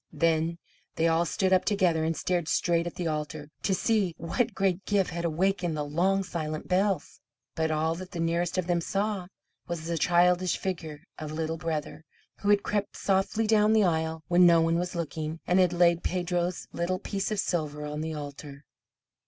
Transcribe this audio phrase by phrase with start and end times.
[0.11, 0.57] Then
[0.95, 4.83] they all stood up together and stared straight at the altar, to see what great
[4.85, 7.19] gift had awakened the long silent bells.
[7.53, 9.27] But all that the nearest of them saw
[9.67, 12.03] was the childish figure of Little Brother,
[12.39, 16.01] who had crept softly down the aisle when no one was looking, and had laid
[16.03, 18.63] Pedro's little piece of silver on the altar.